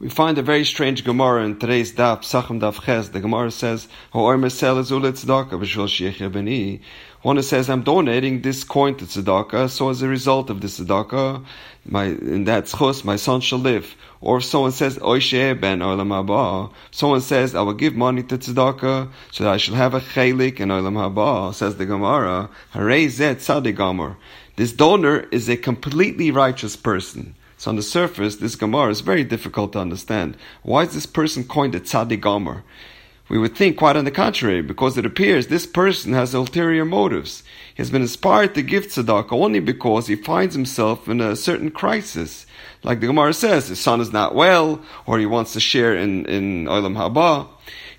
[0.00, 3.10] We find a very strange Gemara in today's Daf, Pesachim Daf Ches.
[3.10, 3.86] The Gemara says,
[7.20, 11.44] One says, I'm donating this coin to tzedakah, so as a result of this tzedakah,
[11.84, 13.94] my, in that schus, my son shall live.
[14.22, 19.10] Or if someone says, ben olam haba, someone says, I will give money to tzedakah,
[19.32, 24.16] so that I shall have a chelik in olam haba, says the Gemara, Harei zet.
[24.56, 27.34] This donor is a completely righteous person.
[27.60, 30.34] So on the surface, this Gemara is very difficult to understand.
[30.62, 32.64] Why is this person coined a tzaddik Gomer?
[33.28, 37.42] We would think quite on the contrary, because it appears this person has ulterior motives.
[37.74, 41.70] He has been inspired to give tzedakah only because he finds himself in a certain
[41.70, 42.46] crisis.
[42.82, 46.24] Like the Gemara says, his son is not well, or he wants to share in,
[46.24, 47.46] in Olam Haba.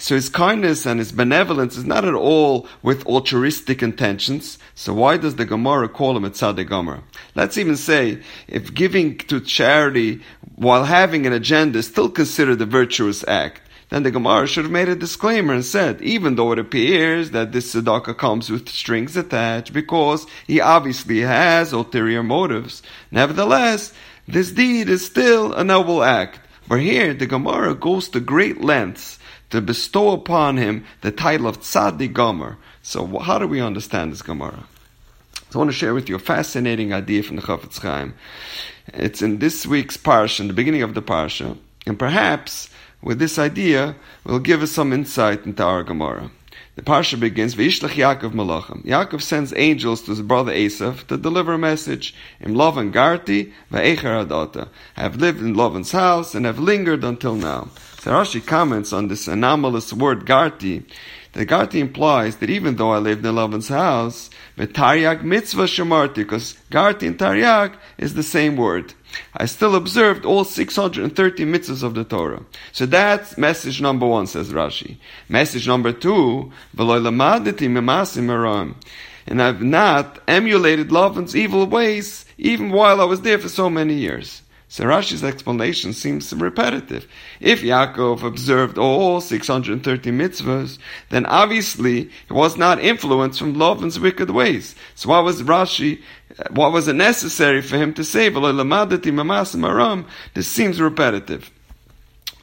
[0.00, 4.58] So his kindness and his benevolence is not at all with altruistic intentions.
[4.74, 7.02] So why does the Gemara call him a tzaddik?
[7.34, 10.22] Let's even say if giving to charity
[10.56, 13.60] while having an agenda is still considered a virtuous act,
[13.90, 17.52] then the Gemara should have made a disclaimer and said, even though it appears that
[17.52, 23.92] this tzedakah comes with strings attached, because he obviously has ulterior motives, nevertheless,
[24.26, 26.40] this deed is still a noble act.
[26.68, 29.18] But here, the Gemara goes to great lengths
[29.50, 32.56] to bestow upon him the title of Tzaddik Gomer.
[32.82, 34.64] So how do we understand this Gemara?
[35.50, 38.14] So I want to share with you a fascinating idea from the Chafetz Chaim.
[38.94, 42.70] It's in this week's parsha, in the beginning of the parsha, and perhaps
[43.02, 46.30] with this idea will give us some insight into our Gemara.
[46.76, 48.84] The parsha begins, Vayishlach Yaakov Malachim.
[48.84, 52.14] Yaakov sends angels to his brother Esav to deliver a message.
[52.40, 54.68] Im Lavan Garti, V'echer Adata.
[54.94, 57.68] Have lived in Lavan's house and have lingered until now.
[57.98, 60.84] So Rashi comments on this anomalous word Garti.
[61.32, 66.56] The Garti implies that even though I lived in Lavan's house, Taryag mitzvah shamarti, because
[66.70, 68.94] Garti and Taryag is the same word.
[69.34, 72.44] I still observed all 630 mitzvahs of the Torah.
[72.72, 74.96] So that's message number one, says Rashi.
[75.28, 76.52] Message number two,
[79.26, 83.94] and I've not emulated Lavan's evil ways even while I was there for so many
[83.94, 84.42] years.
[84.70, 87.08] So Rashi's explanation seems repetitive.
[87.40, 94.30] If Yaakov observed all 630 mitzvahs, then obviously he was not influenced from Lavan's wicked
[94.30, 94.76] ways.
[94.94, 96.02] So why was Rashi,
[96.38, 98.28] uh, what was it necessary for him to say,
[100.34, 101.50] this seems repetitive.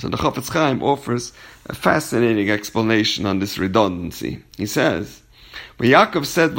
[0.00, 1.32] So the Chafetz Chaim offers
[1.66, 4.42] a fascinating explanation on this redundancy.
[4.56, 5.22] He says,
[5.76, 6.52] when Yaakov said,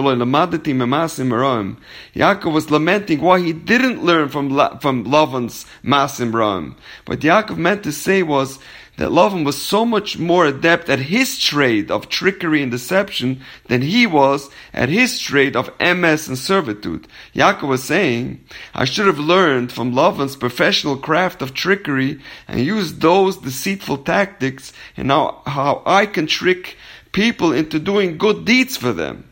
[2.16, 4.50] Yaakov was lamenting why he didn't learn from,
[4.80, 6.76] from Lavan's Masim Ram.
[7.06, 8.60] What Yaakov meant to say was
[8.98, 13.84] that Lavan was so much more adept at his trade of trickery and deception than
[13.84, 17.08] he was at his trade of MS and servitude.
[17.34, 18.44] Yaakov was saying,
[18.74, 24.74] I should have learned from Lavan's professional craft of trickery and used those deceitful tactics
[24.98, 26.76] and now how I can trick
[27.18, 29.28] people into doing good deeds for them.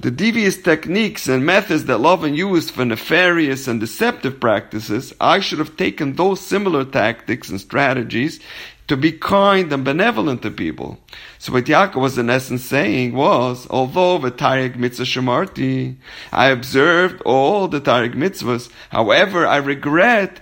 [0.00, 5.58] The devious techniques and methods that Lavan used for nefarious and deceptive practices, I should
[5.58, 8.40] have taken those similar tactics and strategies
[8.88, 10.98] to be kind and benevolent to people.
[11.38, 15.96] So what Yaakov was in essence saying was, although the Taryag mitzvah shemarti,
[16.32, 20.40] I observed all the Taryag mitzvahs, however I regret,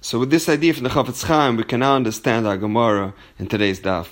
[0.00, 3.46] so with this idea from the Chafetz Chaim, we can now understand our Gemara in
[3.46, 4.08] today's daf.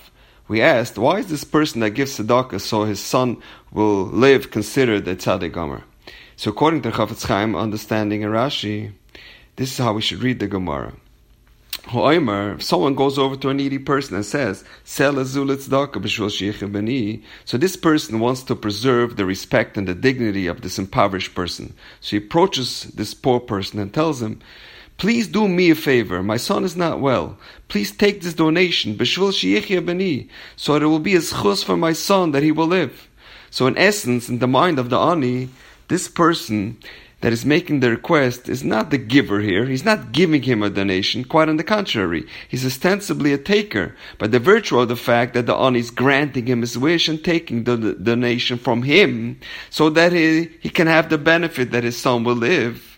[0.49, 3.39] We asked, why is this person that gives tzedakah so his son
[3.73, 5.83] will live considered a tzaddik gomer?
[6.37, 8.93] So according to Chafetz Chaim, understanding in Rashi,
[9.57, 10.93] this is how we should read the Gemara.
[11.85, 17.77] Hoimer, if someone goes over to a needy person and says, Sell b'shul so this
[17.77, 21.75] person wants to preserve the respect and the dignity of this impoverished person.
[22.01, 24.41] So he approaches this poor person and tells him,
[24.99, 26.23] Please do me a favor.
[26.23, 27.37] My son is not well.
[27.69, 32.33] Please take this donation, beni, so that it will be a schus for my son
[32.33, 33.09] that he will live.
[33.51, 35.51] So in essence, in the mind of the ani,
[35.89, 36.79] this person
[37.21, 39.67] that is making the request is not the giver here.
[39.67, 41.25] He's not giving him a donation.
[41.25, 43.95] Quite on the contrary, he's ostensibly a taker.
[44.19, 47.23] By the virtue of the fact that the ani is granting him his wish and
[47.23, 49.41] taking the, the donation from him,
[49.71, 52.96] so that he, he can have the benefit that his son will live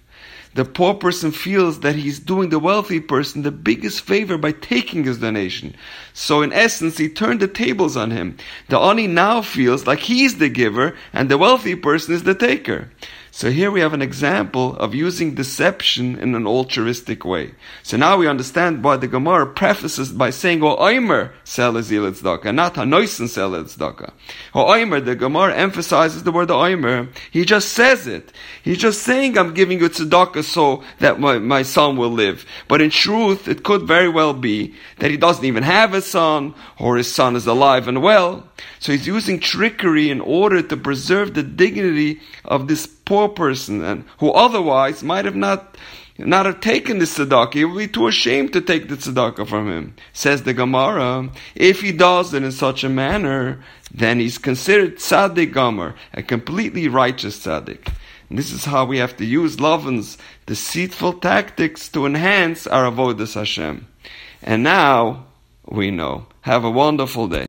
[0.58, 5.04] the poor person feels that he's doing the wealthy person the biggest favor by taking
[5.04, 5.72] his donation.
[6.14, 8.36] So in essence, he turned the tables on him.
[8.68, 12.90] The ani now feels like he's the giver and the wealthy person is the taker.
[13.30, 17.52] So here we have an example of using deception in an altruistic way.
[17.82, 22.74] So now we understand why the Gemara prefaces by saying, "O Oimer sell tzedakah," not
[22.74, 24.12] Hanoisen sell tzedakah.
[24.54, 27.08] O Oimer, the Gemara emphasizes the word Oimer.
[27.30, 28.32] He just says it.
[28.62, 32.80] He's just saying, "I'm giving you tzedakah so that my, my son will live." But
[32.80, 36.96] in truth, it could very well be that he doesn't even have a son, or
[36.96, 38.44] his son is alive and well.
[38.80, 44.04] So he's using trickery in order to preserve the dignity of this poor person and
[44.18, 45.78] who otherwise might have not
[46.18, 49.70] not have taken the tzedakah, he would be too ashamed to take the tzedakah from
[49.70, 49.94] him.
[50.12, 53.60] Says the Gemara, if he does it in such a manner,
[53.94, 57.92] then he's considered tzaddik gomer, a completely righteous tzaddik.
[58.28, 63.34] And this is how we have to use Lavan's deceitful tactics to enhance our avodas
[63.34, 63.86] Hashem.
[64.42, 65.26] And now
[65.66, 66.26] we know.
[66.40, 67.36] Have a wonderful day.